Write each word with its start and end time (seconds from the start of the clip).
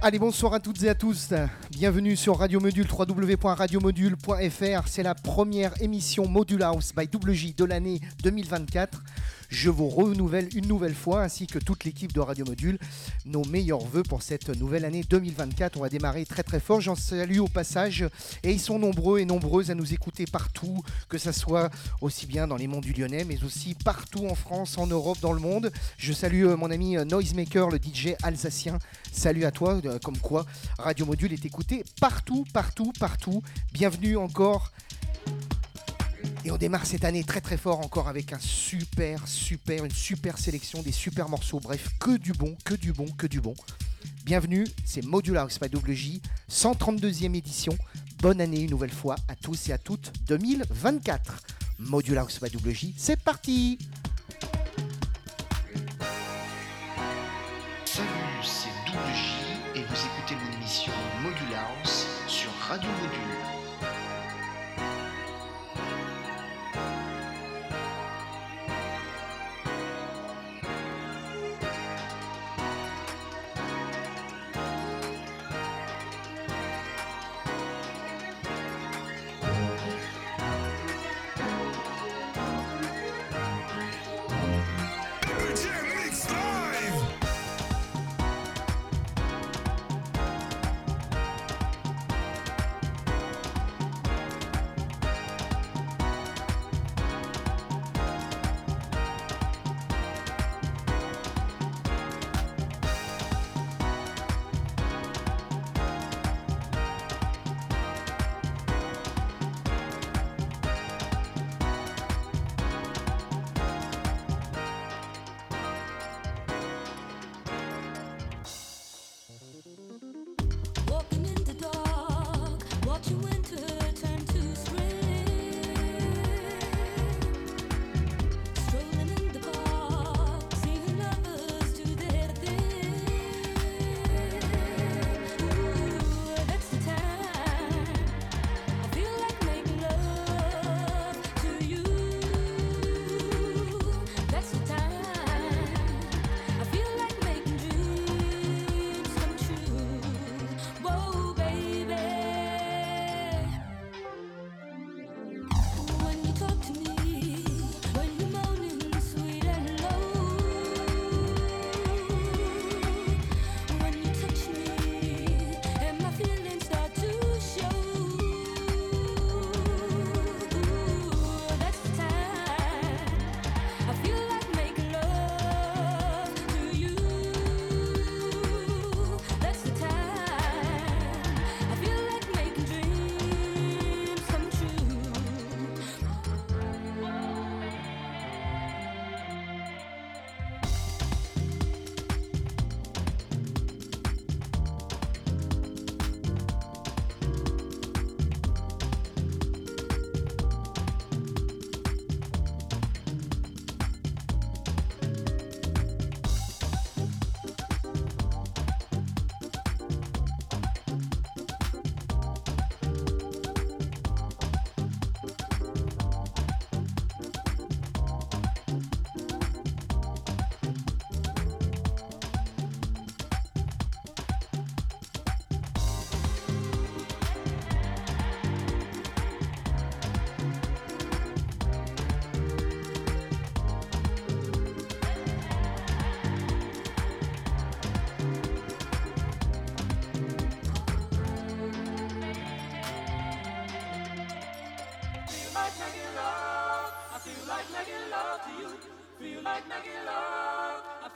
Allez, 0.00 0.20
bonsoir 0.20 0.54
à 0.54 0.60
toutes 0.60 0.80
et 0.84 0.88
à 0.88 0.94
tous. 0.94 1.30
Bienvenue 1.72 2.14
sur 2.14 2.38
Radio 2.38 2.60
Module, 2.60 2.86
www.radiomodule.fr. 2.88 4.86
C'est 4.86 5.02
la 5.02 5.16
première 5.16 5.72
émission 5.82 6.28
Module 6.28 6.62
House 6.62 6.92
by 6.96 7.08
WJ 7.12 7.56
de 7.56 7.64
l'année 7.64 8.00
2024. 8.22 9.02
Je 9.48 9.70
vous 9.70 9.88
renouvelle 9.88 10.48
une 10.54 10.66
nouvelle 10.66 10.94
fois, 10.94 11.22
ainsi 11.22 11.46
que 11.46 11.58
toute 11.58 11.84
l'équipe 11.84 12.12
de 12.12 12.20
Radio 12.20 12.44
Module, 12.44 12.78
nos 13.24 13.44
meilleurs 13.44 13.80
voeux 13.80 14.02
pour 14.02 14.22
cette 14.22 14.50
nouvelle 14.50 14.84
année 14.84 15.02
2024. 15.08 15.78
On 15.78 15.80
va 15.80 15.88
démarrer 15.88 16.26
très 16.26 16.42
très 16.42 16.60
fort. 16.60 16.82
J'en 16.82 16.94
salue 16.94 17.38
au 17.38 17.48
passage, 17.48 18.04
et 18.42 18.52
ils 18.52 18.60
sont 18.60 18.78
nombreux 18.78 19.20
et 19.20 19.24
nombreuses 19.24 19.70
à 19.70 19.74
nous 19.74 19.94
écouter 19.94 20.26
partout, 20.26 20.82
que 21.08 21.16
ce 21.16 21.32
soit 21.32 21.70
aussi 22.02 22.26
bien 22.26 22.46
dans 22.46 22.56
les 22.56 22.66
monts 22.66 22.82
du 22.82 22.92
Lyonnais, 22.92 23.24
mais 23.24 23.42
aussi 23.42 23.74
partout 23.74 24.26
en 24.26 24.34
France, 24.34 24.76
en 24.76 24.86
Europe, 24.86 25.18
dans 25.22 25.32
le 25.32 25.40
monde. 25.40 25.72
Je 25.96 26.12
salue 26.12 26.44
euh, 26.44 26.56
mon 26.56 26.70
ami 26.70 26.98
euh, 26.98 27.06
Noisemaker, 27.06 27.70
le 27.70 27.78
DJ 27.78 28.14
alsacien. 28.22 28.78
Salut 29.12 29.46
à 29.46 29.50
toi, 29.50 29.80
euh, 29.86 29.98
comme 29.98 30.18
quoi 30.18 30.44
Radio 30.78 31.06
Module 31.06 31.32
est 31.32 31.46
écouté 31.46 31.84
partout, 32.00 32.44
partout, 32.52 32.92
partout. 32.98 33.42
Bienvenue 33.72 34.18
encore 34.18 34.72
et 36.44 36.50
on 36.50 36.56
démarre 36.56 36.86
cette 36.86 37.04
année 37.04 37.24
très 37.24 37.40
très 37.40 37.56
fort 37.56 37.80
encore 37.80 38.08
avec 38.08 38.32
un 38.32 38.38
super, 38.38 39.26
super, 39.26 39.84
une 39.84 39.90
super 39.90 40.38
sélection, 40.38 40.82
des 40.82 40.92
super 40.92 41.28
morceaux. 41.28 41.60
Bref, 41.60 41.88
que 41.98 42.16
du 42.16 42.32
bon, 42.32 42.56
que 42.64 42.74
du 42.74 42.92
bon, 42.92 43.06
que 43.06 43.26
du 43.26 43.40
bon. 43.40 43.54
Bienvenue, 44.24 44.66
c'est 44.84 45.04
Modular 45.04 45.44
House 45.44 45.58
by 45.58 45.74
WJ, 45.74 46.20
132e 46.50 47.34
édition. 47.34 47.76
Bonne 48.20 48.40
année 48.40 48.60
une 48.60 48.70
nouvelle 48.70 48.92
fois 48.92 49.16
à 49.28 49.34
tous 49.34 49.68
et 49.68 49.72
à 49.72 49.78
toutes 49.78 50.12
2024. 50.26 51.42
Modular 51.78 52.24
House 52.24 52.40
by 52.40 52.54
WJ, 52.54 52.94
c'est 52.96 53.18
parti 53.20 53.78
Salut, 57.84 58.08
c'est 58.42 58.68
WJ 58.90 59.38
et 59.76 59.82
vous 59.82 59.94
écoutez 59.94 60.34
mon 60.34 60.56
émission 60.60 60.92
Modular 61.22 61.70
House 61.80 62.06
sur 62.26 62.50
Radio 62.68 62.90
Module. 63.02 63.17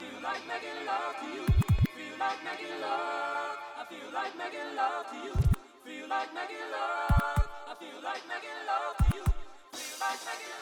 Feel 0.03 0.21
like 0.23 0.43
making 0.47 0.85
love 0.85 1.15
to 1.21 1.27
you. 1.35 1.45
Feel 1.95 2.15
like 2.19 2.43
making 2.43 2.81
love. 2.81 3.57
I 3.79 3.83
feel 3.89 4.09
like 4.13 4.35
making 4.37 4.75
love 4.75 5.05
to 5.11 5.17
you. 5.25 5.33
Feel 5.85 6.07
like 6.09 6.33
making 6.33 6.67
love. 6.71 7.47
I 7.67 7.73
feel 7.79 7.99
like 8.03 8.23
making 8.27 8.59
love 8.67 8.95
to 8.99 9.05
you. 9.15 9.23
Feel 9.71 9.97
like 10.03 10.19
making 10.27 10.52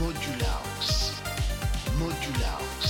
Modulars. 0.00 1.12
Modulars 1.98 2.89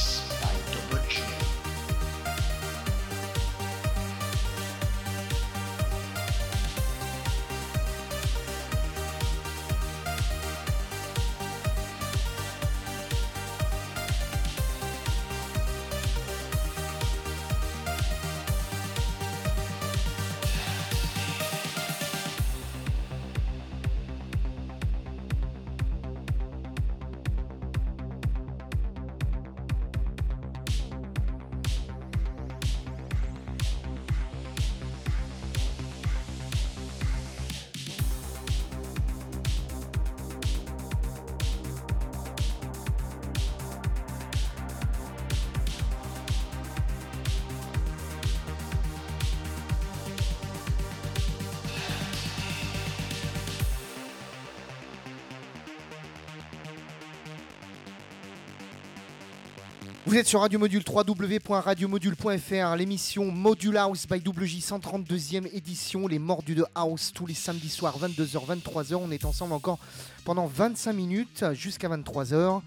Vous 60.11 60.17
êtes 60.17 60.27
sur 60.27 60.41
Radio 60.41 60.59
Module 60.59 60.83
www.radiomodule.fr, 60.85 62.75
l'émission 62.77 63.31
Module 63.31 63.77
House 63.77 64.09
by 64.09 64.17
WJ 64.17 64.59
132e 64.59 65.47
édition, 65.55 66.09
les 66.09 66.19
mordus 66.19 66.57
de 66.57 66.67
House 66.75 67.13
tous 67.15 67.27
les 67.27 67.35
samedis 67.35 67.69
soirs 67.69 67.97
22h 67.97 68.45
23h. 68.45 68.97
On 68.97 69.13
est 69.13 69.25
ensemble 69.25 69.53
encore 69.53 69.79
pendant 70.25 70.49
25 70.49 70.93
minutes 70.95 71.45
jusqu'à 71.53 71.89
23h. 71.89 72.61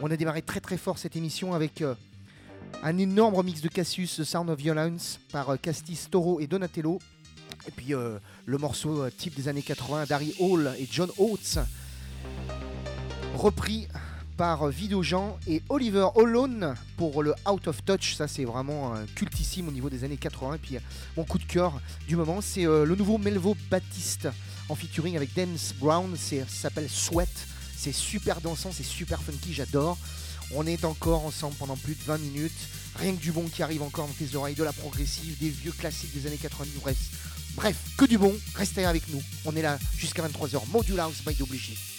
On 0.00 0.10
a 0.10 0.16
démarré 0.16 0.40
très 0.40 0.60
très 0.60 0.78
fort 0.78 0.96
cette 0.96 1.16
émission 1.16 1.52
avec 1.52 1.82
euh, 1.82 1.94
un 2.82 2.96
énorme 2.96 3.34
remix 3.34 3.60
de 3.60 3.68
Cassius, 3.68 4.16
The 4.16 4.24
Sound 4.24 4.48
of 4.48 4.58
Violence 4.58 5.20
par 5.32 5.50
euh, 5.50 5.56
Castis, 5.58 6.08
Toro 6.10 6.40
et 6.40 6.46
Donatello. 6.46 6.98
Et 7.68 7.72
puis 7.72 7.92
euh, 7.92 8.18
le 8.46 8.56
morceau 8.56 9.10
type 9.10 9.34
des 9.34 9.48
années 9.48 9.60
80, 9.60 10.06
Darry 10.08 10.34
Hall 10.38 10.74
et 10.78 10.88
John 10.90 11.10
Oates, 11.18 11.58
repris 13.36 13.86
par 14.40 14.62
euh, 14.62 14.70
Vido 14.70 15.02
Jean 15.02 15.38
et 15.46 15.62
Oliver 15.68 16.06
Holone 16.14 16.74
pour 16.96 17.22
le 17.22 17.34
Out 17.46 17.68
of 17.68 17.84
Touch. 17.84 18.14
Ça, 18.14 18.26
c'est 18.26 18.46
vraiment 18.46 18.96
euh, 18.96 19.04
cultissime 19.14 19.68
au 19.68 19.70
niveau 19.70 19.90
des 19.90 20.02
années 20.02 20.16
80. 20.16 20.54
Et 20.54 20.58
puis, 20.58 20.76
euh, 20.76 20.80
mon 21.14 21.24
coup 21.24 21.36
de 21.36 21.44
cœur 21.44 21.78
du 22.08 22.16
moment, 22.16 22.40
c'est 22.40 22.64
euh, 22.64 22.86
le 22.86 22.96
nouveau 22.96 23.18
Melvo 23.18 23.54
Baptiste 23.70 24.28
en 24.70 24.74
featuring 24.74 25.14
avec 25.14 25.34
Dance 25.34 25.74
Brown. 25.78 26.16
Ça 26.16 26.36
s'appelle 26.48 26.88
Sweat. 26.88 27.28
C'est 27.76 27.92
super 27.92 28.40
dansant, 28.40 28.70
c'est 28.72 28.82
super 28.82 29.20
funky, 29.20 29.52
j'adore. 29.52 29.98
On 30.54 30.66
est 30.66 30.86
encore 30.86 31.26
ensemble 31.26 31.56
pendant 31.56 31.76
plus 31.76 31.94
de 31.94 32.02
20 32.04 32.16
minutes. 32.16 32.68
Rien 32.96 33.14
que 33.14 33.20
du 33.20 33.32
bon 33.32 33.46
qui 33.46 33.62
arrive 33.62 33.82
encore 33.82 34.06
dans 34.06 34.14
tes 34.14 34.34
oreilles, 34.36 34.54
de 34.54 34.64
la 34.64 34.72
progressive, 34.72 35.36
des 35.38 35.50
vieux 35.50 35.72
classiques 35.72 36.14
des 36.14 36.26
années 36.26 36.38
90. 36.38 36.78
Bref, 36.80 36.96
bref 37.56 37.76
que 37.98 38.06
du 38.06 38.16
bon. 38.16 38.34
Restez 38.54 38.86
avec 38.86 39.06
nous. 39.10 39.22
On 39.44 39.54
est 39.54 39.62
là 39.62 39.78
jusqu'à 39.98 40.26
23h. 40.26 40.62
Module 40.72 40.98
House 40.98 41.22
by 41.26 41.36
WJ. 41.38 41.89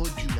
modulaire. 0.00 0.39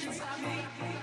Thanks. 0.00 0.97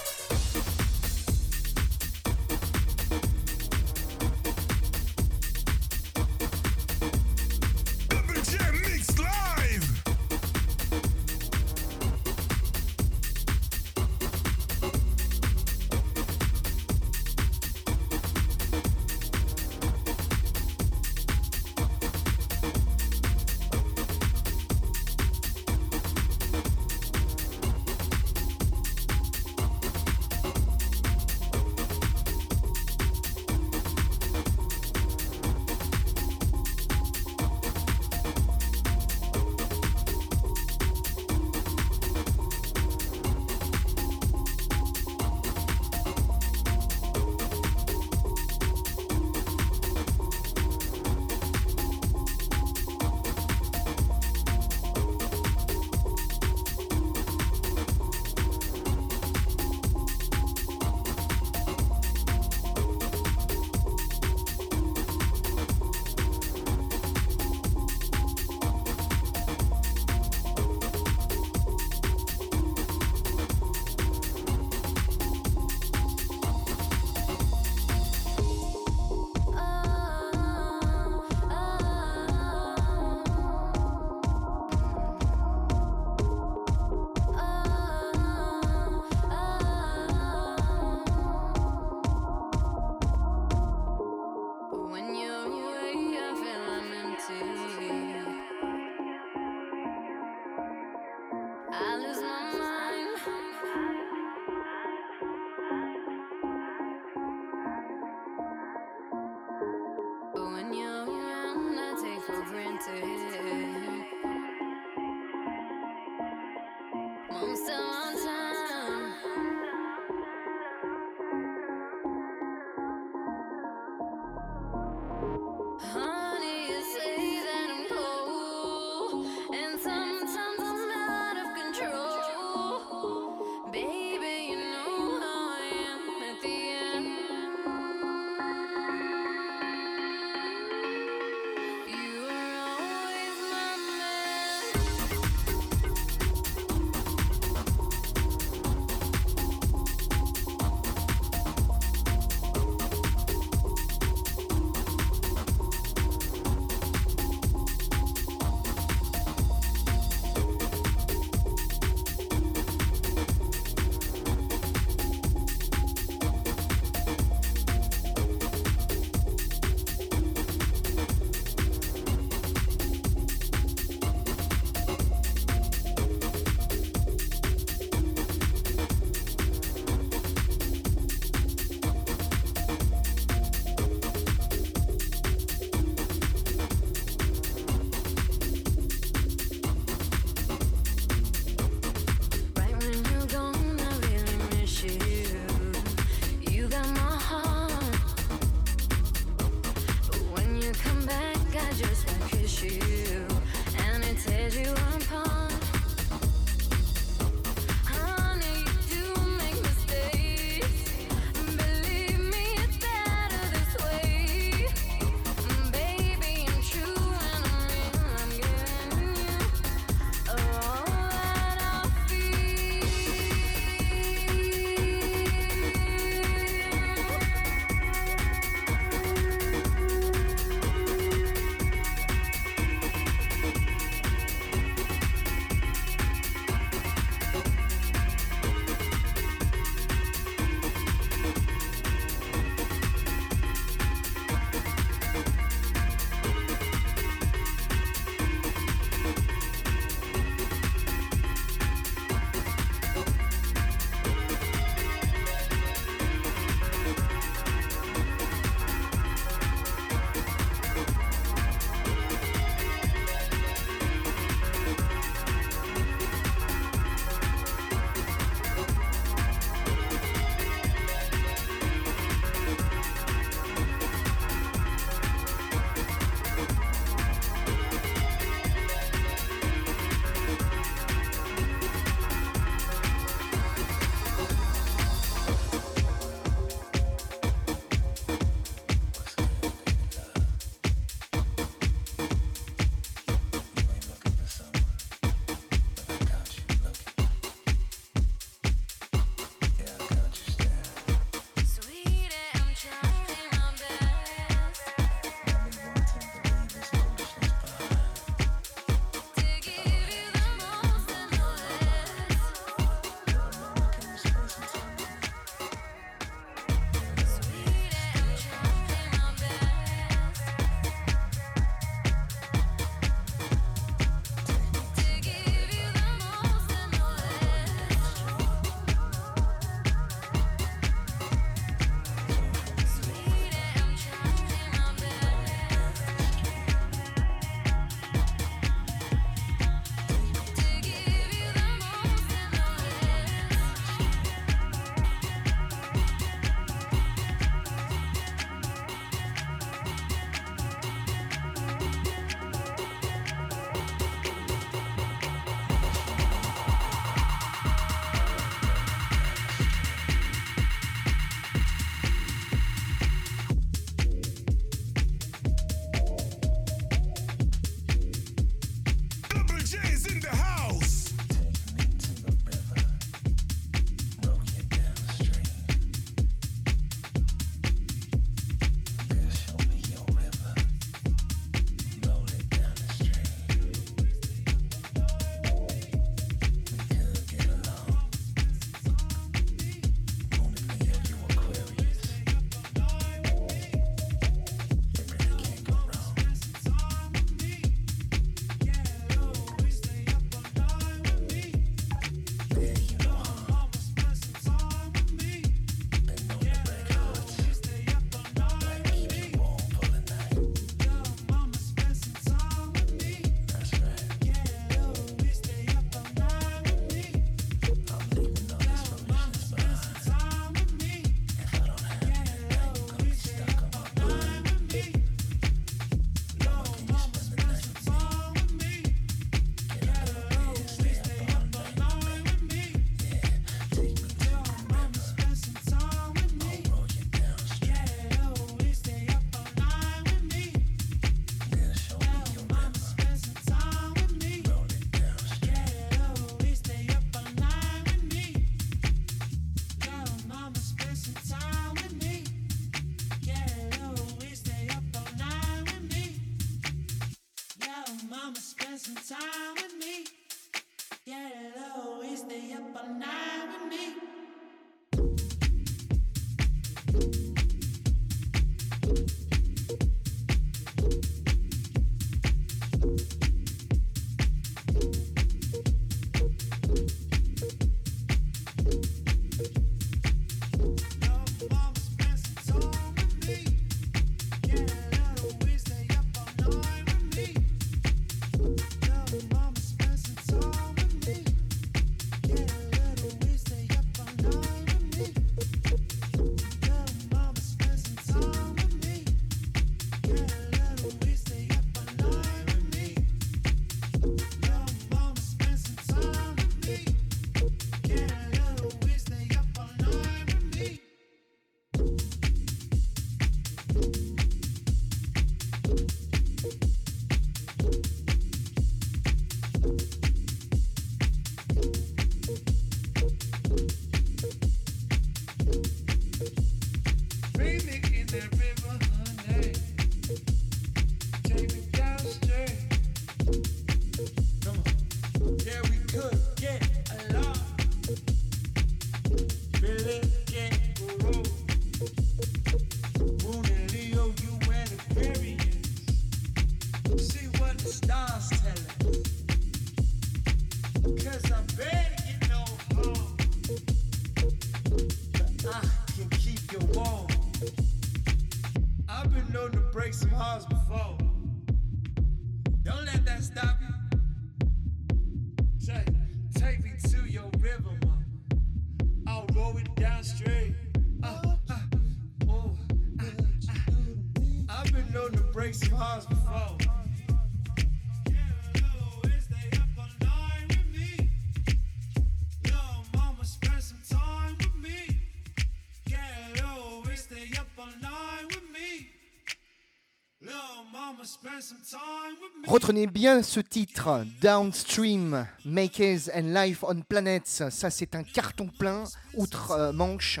Retenez 592.26 592.66
bien 592.66 593.02
ce 593.02 593.20
titre, 593.20 593.84
Downstream, 594.00 595.06
Makers 595.24 595.90
and 595.94 596.12
Life 596.14 596.44
on 596.44 596.60
Planets. 596.62 597.30
Ça, 597.30 597.50
c'est 597.50 597.74
un 597.74 597.82
carton 597.82 598.28
plein, 598.38 598.64
outre-Manche. 598.94 600.00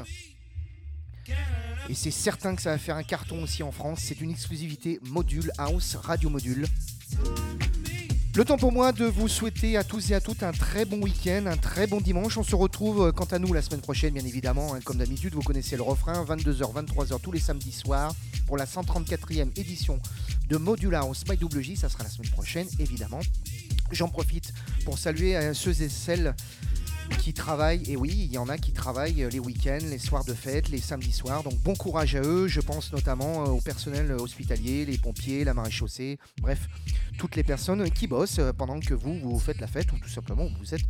Et 1.88 1.94
c'est 1.94 2.10
certain 2.10 2.54
que 2.54 2.62
ça 2.62 2.70
va 2.70 2.78
faire 2.78 2.96
un 2.96 3.02
carton 3.02 3.42
aussi 3.42 3.62
en 3.62 3.72
France. 3.72 4.00
C'est 4.02 4.20
une 4.20 4.30
exclusivité 4.30 5.00
Module 5.04 5.50
House, 5.58 5.96
Radio 5.96 6.28
Module. 6.28 6.66
Le 8.36 8.44
temps 8.44 8.56
pour 8.56 8.70
moi 8.70 8.92
de 8.92 9.04
vous 9.04 9.26
souhaiter 9.26 9.76
à 9.76 9.82
tous 9.82 10.10
et 10.10 10.14
à 10.14 10.20
toutes 10.20 10.44
un 10.44 10.52
très 10.52 10.84
bon 10.84 11.00
week-end, 11.02 11.46
un 11.46 11.56
très 11.56 11.88
bon 11.88 12.00
dimanche. 12.00 12.36
On 12.36 12.44
se 12.44 12.54
retrouve 12.54 13.08
euh, 13.08 13.12
quant 13.12 13.24
à 13.24 13.38
nous 13.40 13.52
la 13.52 13.62
semaine 13.62 13.80
prochaine, 13.80 14.14
bien 14.14 14.24
évidemment. 14.24 14.74
hein, 14.74 14.80
comme 14.84 14.98
d'habitude, 14.98 15.34
vous 15.34 15.42
connaissez 15.42 15.76
le 15.76 15.82
refrain 15.82 16.24
22h, 16.24 16.72
23h 16.72 17.20
tous 17.20 17.32
les 17.32 17.40
samedis 17.40 17.72
soirs 17.72 18.14
pour 18.46 18.56
la 18.56 18.64
134e 18.64 19.48
édition 19.56 19.98
de 20.48 20.56
Module 20.56 20.94
House 20.94 21.24
by 21.24 21.36
WJ. 21.42 21.74
Ça 21.76 21.88
sera 21.88 22.04
la 22.04 22.10
semaine 22.10 22.30
prochaine, 22.30 22.68
évidemment. 22.78 23.20
J'en 23.90 24.08
profite 24.08 24.52
pour 24.84 24.98
saluer 24.98 25.36
euh, 25.36 25.52
ceux 25.52 25.82
et 25.82 25.88
celles 25.88 26.34
qui 27.16 27.32
travaillent, 27.32 27.82
et 27.90 27.96
oui, 27.96 28.10
il 28.14 28.32
y 28.32 28.38
en 28.38 28.48
a 28.48 28.58
qui 28.58 28.72
travaillent 28.72 29.24
euh, 29.24 29.30
les 29.30 29.38
week-ends, 29.38 29.78
les 29.82 29.98
soirs 29.98 30.24
de 30.24 30.34
fête, 30.34 30.68
les 30.68 30.80
samedis 30.80 31.12
soirs. 31.12 31.42
Donc 31.42 31.58
bon 31.60 31.74
courage 31.74 32.14
à 32.16 32.20
eux. 32.20 32.48
Je 32.48 32.60
pense 32.60 32.92
notamment 32.92 33.44
euh, 33.44 33.50
au 33.50 33.60
personnel 33.60 34.12
hospitalier, 34.12 34.84
les 34.84 34.98
pompiers, 34.98 35.44
la 35.44 35.54
maréchaussée, 35.54 36.18
bref, 36.40 36.68
toutes 37.18 37.36
les 37.36 37.42
personnes 37.42 37.90
qui 37.90 38.06
bossent 38.06 38.38
euh, 38.38 38.52
pendant 38.52 38.78
que 38.80 38.94
vous, 38.94 39.18
vous 39.18 39.38
faites 39.38 39.60
la 39.60 39.66
fête 39.66 39.92
ou 39.92 39.98
tout 39.98 40.08
simplement 40.08 40.48
vous 40.58 40.74
êtes 40.74 40.84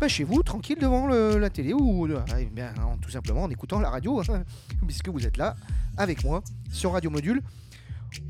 bah, 0.00 0.08
chez 0.08 0.24
vous, 0.24 0.42
tranquille 0.42 0.78
devant 0.80 1.06
la 1.06 1.50
télé 1.50 1.72
ou 1.72 2.06
euh, 2.06 2.20
eh 2.38 2.48
tout 3.00 3.10
simplement 3.10 3.44
en 3.44 3.50
écoutant 3.50 3.78
la 3.78 3.90
radio, 3.90 4.20
hein, 4.20 4.42
puisque 4.86 5.08
vous 5.08 5.26
êtes 5.26 5.36
là 5.36 5.54
avec 5.96 6.24
moi 6.24 6.42
sur 6.72 6.92
Radio 6.92 7.10
Module. 7.10 7.42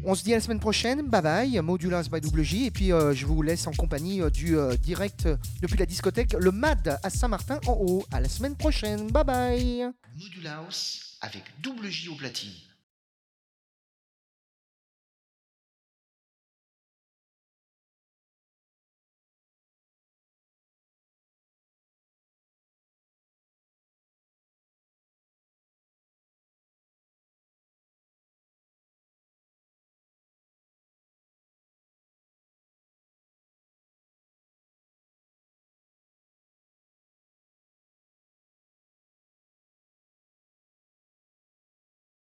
On 0.04 0.14
se 0.14 0.24
dit 0.24 0.32
à 0.32 0.36
la 0.36 0.42
semaine 0.42 0.60
prochaine, 0.60 1.02
bye 1.02 1.22
bye, 1.22 1.60
Modulars 1.60 2.04
by 2.10 2.18
WJ, 2.18 2.66
et 2.66 2.70
puis 2.70 2.92
euh, 2.92 3.14
je 3.14 3.26
vous 3.26 3.42
laisse 3.42 3.66
en 3.66 3.72
compagnie 3.72 4.20
euh, 4.20 4.30
du 4.30 4.56
euh, 4.56 4.76
direct 4.76 5.28
depuis 5.60 5.78
la 5.78 5.86
discothèque 5.86 6.34
Le 6.38 6.52
MAD 6.52 6.98
à 7.02 7.10
Saint-Martin 7.10 7.60
en 7.66 7.72
haut. 7.72 8.04
À 8.12 8.20
la 8.20 8.28
semaine 8.28 8.56
prochaine, 8.56 9.10
bye 9.10 9.24
bye. 9.24 9.90
Module 10.16 10.46
House 10.46 11.18
avec 11.20 11.42
double 11.62 11.88
J 11.88 12.08
au 12.08 12.14
platine. 12.14 12.52